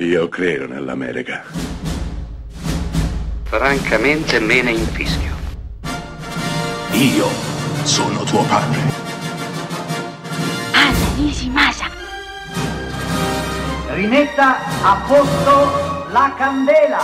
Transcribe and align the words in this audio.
Io 0.00 0.28
credo 0.28 0.68
nell'America. 0.68 1.42
Francamente 3.42 4.38
me 4.38 4.62
ne 4.62 4.70
infischio. 4.70 5.34
Io 6.92 7.26
sono 7.82 8.22
tuo 8.22 8.44
padre. 8.44 8.78
Anna 10.72 11.14
Nishimasa. 11.16 11.90
Rimetta 13.88 14.58
a 14.84 15.04
posto 15.04 16.12
la 16.12 16.32
candela. 16.38 17.00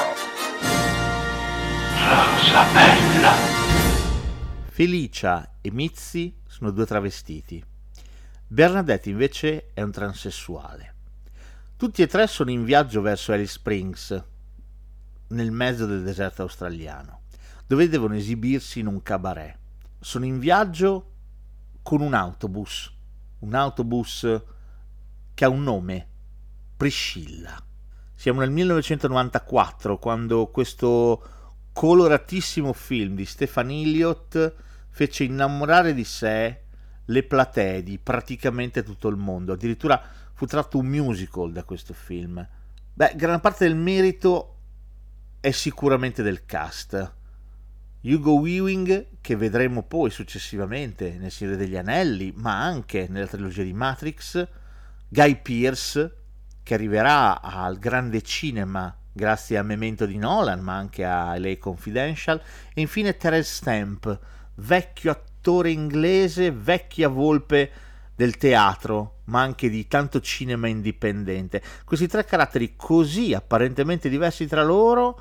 Rosa 1.99 2.65
bella. 2.73 3.33
Felicia 4.71 5.57
e 5.61 5.73
Mitzi 5.73 6.33
sono 6.47 6.71
due 6.71 6.87
travestiti. 6.87 7.61
Bernadette 8.47 9.11
invece 9.11 9.71
è 9.75 9.83
un 9.83 9.91
transessuale. 9.91 10.94
Tutti 11.77 12.03
e 12.03 12.07
tre 12.07 12.29
sono 12.29 12.53
in 12.53 12.63
viaggio 12.65 13.01
verso 13.01 13.33
Alice 13.33 13.55
Springs, 13.55 14.25
nel 15.29 15.51
mezzo 15.51 15.87
del 15.87 16.05
deserto 16.05 16.43
australiano, 16.43 17.23
dove 17.67 17.89
devono 17.89 18.15
esibirsi 18.15 18.79
in 18.79 18.87
un 18.87 19.03
cabaret. 19.03 19.59
Sono 19.99 20.25
in 20.25 20.39
viaggio 20.39 21.11
con 21.83 22.01
un 22.01 22.15
autobus, 22.15 22.93
un 23.41 23.55
autobus 23.55 24.43
che 25.35 25.45
ha 25.45 25.49
un 25.49 25.65
nome, 25.65 26.09
Priscilla. 26.77 27.61
Siamo 28.15 28.39
nel 28.39 28.53
1994 28.53 29.99
quando 29.99 30.47
questo 30.47 31.23
coloratissimo 31.73 32.73
film 32.73 33.17
di 33.17 33.25
Stefan 33.25 33.71
Elliott 33.71 34.55
fece 34.91 35.25
innamorare 35.25 35.93
di 35.93 36.05
sé 36.05 36.63
le 37.07 37.23
platee 37.25 37.83
di 37.83 37.99
praticamente 37.99 38.85
tutto 38.85 39.09
il 39.09 39.17
mondo. 39.17 39.53
Addirittura 39.53 40.01
fu 40.35 40.47
tratto 40.47 40.79
un 40.79 40.87
musical 40.87 41.53
da 41.53 41.65
questo 41.65 41.95
film. 41.95 42.47
Beh, 42.93 43.15
gran 43.17 43.41
parte 43.41 43.67
del 43.67 43.77
merito 43.77 44.59
è 45.41 45.51
sicuramente 45.51 46.23
del 46.23 46.45
cast. 46.45 47.15
Hugo 48.03 48.35
Weaving, 48.35 49.19
che 49.21 49.37
vedremo 49.37 49.83
poi 49.83 50.11
successivamente 50.11 51.17
nel 51.19 51.31
Signore 51.31 51.57
degli 51.57 51.77
Anelli, 51.77 52.33
ma 52.37 52.63
anche 52.63 53.07
nella 53.09 53.27
trilogia 53.27 53.63
di 53.63 53.73
Matrix, 53.73 54.47
Guy 55.09 55.41
Pearce, 55.41 56.17
che 56.63 56.75
arriverà 56.75 57.41
al 57.41 57.79
grande 57.79 58.23
cinema 58.23 58.95
grazie 59.17 59.57
a 59.57 59.63
Memento 59.63 60.07
di 60.07 60.19
Nolan, 60.19 60.61
ma 60.61 60.77
anche 60.77 61.05
a 61.05 61.39
LA 61.39 61.57
Confidential, 61.59 62.43
e 62.75 62.81
infine 62.81 63.17
Terence 63.17 63.55
Stamp, 63.55 64.19
vecchio 64.57 65.13
attore 65.13 65.71
inglese, 65.71 66.51
vecchia 66.51 67.09
volpe 67.09 67.71
del 68.15 68.37
teatro, 68.37 69.21
ma 69.25 69.41
anche 69.41 69.69
di 69.69 69.87
tanto 69.89 70.21
cinema 70.21 70.69
indipendente. 70.69 71.63
Questi 71.85 72.07
tre 72.07 72.25
caratteri 72.25 72.75
così 72.77 73.35
apparentemente 73.35 74.09
diversi 74.09 74.47
tra 74.47 74.63
loro 74.63 75.21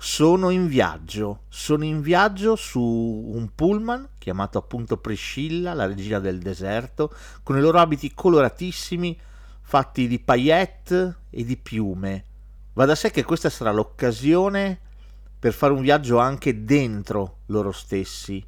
sono 0.00 0.50
in 0.50 0.68
viaggio, 0.68 1.40
sono 1.48 1.84
in 1.84 2.00
viaggio 2.00 2.54
su 2.54 2.80
un 2.80 3.48
pullman 3.54 4.10
chiamato 4.18 4.58
appunto 4.58 4.98
Priscilla, 4.98 5.74
la 5.74 5.86
regina 5.86 6.20
del 6.20 6.38
deserto, 6.38 7.12
con 7.42 7.56
i 7.56 7.60
loro 7.60 7.78
abiti 7.78 8.12
coloratissimi 8.14 9.18
fatti 9.60 10.06
di 10.06 10.20
paillette 10.20 11.16
e 11.30 11.44
di 11.44 11.56
piume. 11.56 12.24
Va 12.74 12.84
da 12.84 12.94
sé 12.94 13.10
che 13.10 13.24
questa 13.24 13.50
sarà 13.50 13.72
l'occasione 13.72 14.78
per 15.38 15.52
fare 15.52 15.72
un 15.72 15.80
viaggio 15.80 16.18
anche 16.18 16.64
dentro 16.64 17.38
loro 17.46 17.72
stessi 17.72 18.44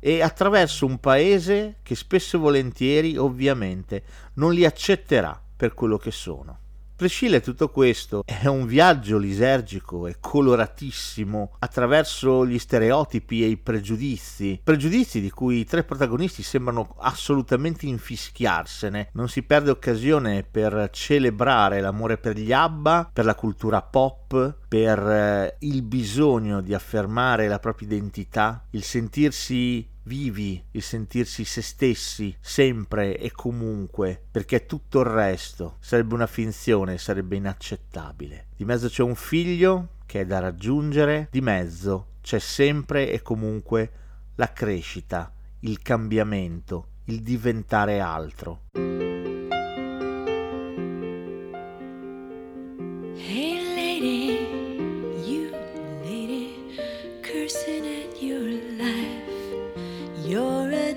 e 0.00 0.22
attraverso 0.22 0.86
un 0.86 0.98
paese 0.98 1.76
che 1.82 1.94
spesso 1.94 2.36
e 2.36 2.40
volentieri 2.40 3.16
ovviamente 3.16 4.02
non 4.34 4.52
li 4.52 4.64
accetterà 4.64 5.40
per 5.56 5.74
quello 5.74 5.96
che 5.96 6.10
sono. 6.10 6.66
Prescille 6.98 7.40
tutto 7.40 7.68
questo 7.68 8.24
è 8.26 8.48
un 8.48 8.66
viaggio 8.66 9.18
lisergico 9.18 10.08
e 10.08 10.16
coloratissimo 10.18 11.52
attraverso 11.60 12.44
gli 12.44 12.58
stereotipi 12.58 13.44
e 13.44 13.46
i 13.46 13.56
pregiudizi, 13.56 14.60
pregiudizi 14.64 15.20
di 15.20 15.30
cui 15.30 15.60
i 15.60 15.64
tre 15.64 15.84
protagonisti 15.84 16.42
sembrano 16.42 16.96
assolutamente 16.98 17.86
infischiarsene. 17.86 19.10
Non 19.12 19.28
si 19.28 19.44
perde 19.44 19.70
occasione 19.70 20.42
per 20.42 20.88
celebrare 20.90 21.80
l'amore 21.80 22.18
per 22.18 22.36
gli 22.36 22.52
ABBA, 22.52 23.10
per 23.12 23.24
la 23.24 23.36
cultura 23.36 23.80
pop, 23.80 24.56
per 24.66 24.98
eh, 24.98 25.56
il 25.60 25.82
bisogno 25.82 26.60
di 26.60 26.74
affermare 26.74 27.46
la 27.46 27.60
propria 27.60 27.86
identità, 27.86 28.66
il 28.70 28.82
sentirsi 28.82 29.88
vivi, 30.08 30.60
il 30.72 30.82
sentirsi 30.82 31.44
se 31.44 31.62
stessi 31.62 32.34
sempre 32.40 33.16
e 33.16 33.30
comunque, 33.30 34.20
perché 34.28 34.66
tutto 34.66 35.00
il 35.00 35.06
resto 35.06 35.76
sarebbe 35.78 36.14
una 36.14 36.26
finzione, 36.26 36.98
sarebbe 36.98 37.36
inaccettabile. 37.36 38.46
Di 38.56 38.64
mezzo 38.64 38.88
c'è 38.88 39.02
un 39.02 39.14
figlio 39.14 39.90
che 40.06 40.22
è 40.22 40.26
da 40.26 40.40
raggiungere, 40.40 41.28
di 41.30 41.42
mezzo 41.42 42.14
c'è 42.22 42.38
sempre 42.38 43.12
e 43.12 43.22
comunque 43.22 43.90
la 44.36 44.52
crescita, 44.52 45.32
il 45.60 45.80
cambiamento, 45.80 46.88
il 47.04 47.22
diventare 47.22 48.00
altro. 48.00 48.87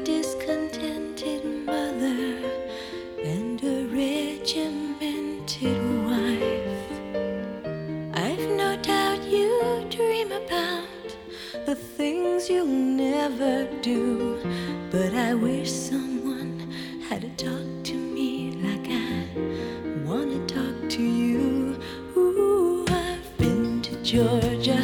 A 0.02 0.04
discontented 0.04 1.46
mother 1.46 2.40
and 3.24 3.64
a 3.64 3.86
regimented 3.86 5.78
wife. 6.08 6.90
I've 8.16 8.50
no 8.50 8.78
doubt 8.82 9.22
you 9.26 9.86
dream 9.92 10.32
about 10.32 11.16
the 11.68 11.76
things 11.76 12.50
you'll 12.50 12.66
never 12.66 13.68
do, 13.84 14.40
but 14.90 15.14
I 15.14 15.36
wish 15.36 15.72
someone 15.72 16.60
had 17.08 17.24
a 17.24 17.30
talk 17.30 17.84
to 17.84 17.94
me 17.94 18.54
like 18.54 18.88
I 18.90 19.28
wanna 20.04 20.44
talk 20.48 20.90
to 20.90 21.04
you. 21.04 21.78
Ooh, 22.18 22.86
I've 22.90 23.38
been 23.38 23.84
to 23.84 24.02
Georgia. 24.02 24.82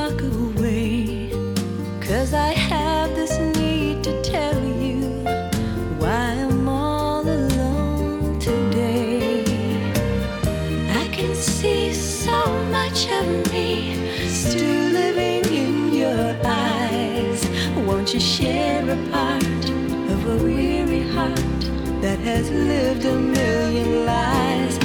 walk 0.00 0.22
away. 0.22 1.30
Cause 2.00 2.32
I 2.32 2.52
have 2.70 3.10
this 3.14 3.34
need 3.58 4.02
to 4.04 4.12
tell 4.22 4.60
you 4.84 5.00
why 6.00 6.26
I'm 6.46 6.68
all 6.68 7.20
alone 7.20 8.38
today. 8.38 9.44
I 11.02 11.06
can 11.16 11.34
see 11.34 11.92
so 11.92 12.38
much 12.76 13.00
of 13.18 13.26
me 13.52 13.68
still 14.28 14.84
living 15.00 15.44
in 15.62 15.92
your 16.02 16.28
eyes. 16.44 17.40
Won't 17.86 18.14
you 18.14 18.20
share 18.20 18.82
a 18.96 18.98
part 19.10 19.64
of 20.14 20.20
a 20.34 20.36
weary 20.44 21.04
heart 21.14 21.60
that 22.04 22.18
has 22.30 22.50
lived 22.50 23.04
a 23.04 23.16
million 23.16 24.06
lives? 24.06 24.79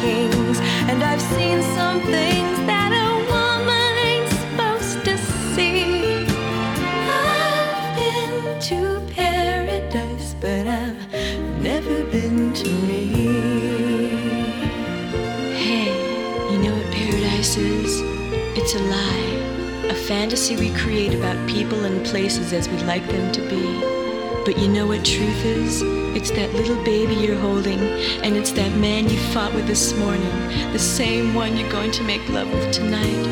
kings, 0.00 0.58
and 0.88 1.02
I've 1.02 1.20
seen 1.20 1.62
some 1.62 2.00
things 2.02 2.58
that 2.66 2.90
a 2.92 3.08
woman 3.32 3.92
ain't 4.10 4.28
supposed 4.28 5.04
to 5.04 5.16
see. 5.54 6.26
I've 7.08 7.96
been 7.96 8.60
to 8.70 9.00
paradise, 9.14 10.34
but 10.40 10.66
I've 10.66 11.60
never 11.62 12.04
been 12.04 12.52
to 12.52 12.68
me. 12.88 13.02
Hey, 15.54 15.90
you 16.52 16.58
know 16.58 16.74
what 16.76 16.90
paradise 16.92 17.56
is? 17.56 18.00
It's 18.58 18.74
a 18.74 18.80
lie, 18.80 19.88
a 19.90 19.94
fantasy 19.94 20.56
we 20.56 20.70
create 20.74 21.14
about 21.14 21.36
people 21.48 21.84
and 21.84 22.04
places 22.06 22.52
as 22.52 22.68
we 22.68 22.78
like 22.84 23.06
them 23.08 23.32
to 23.32 23.40
be. 23.48 24.05
But 24.46 24.58
you 24.58 24.68
know 24.68 24.86
what 24.86 25.04
truth 25.04 25.44
is? 25.44 25.82
It's 26.14 26.30
that 26.30 26.54
little 26.54 26.80
baby 26.84 27.16
you're 27.16 27.36
holding, 27.36 27.80
and 28.22 28.36
it's 28.36 28.52
that 28.52 28.70
man 28.78 29.08
you 29.08 29.18
fought 29.34 29.52
with 29.52 29.66
this 29.66 29.92
morning, 29.98 30.30
the 30.70 30.78
same 30.78 31.34
one 31.34 31.56
you're 31.56 31.68
going 31.68 31.90
to 31.90 32.04
make 32.04 32.28
love 32.28 32.48
with 32.52 32.72
tonight. 32.72 33.24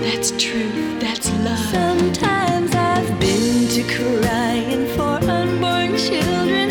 That's 0.00 0.30
truth, 0.30 1.00
that's 1.00 1.28
love. 1.38 1.58
Sometimes 1.58 2.72
I've 2.72 3.18
been 3.18 3.66
to 3.66 3.82
crying 3.82 4.86
for 4.94 5.18
unborn 5.28 5.98
children. 5.98 6.69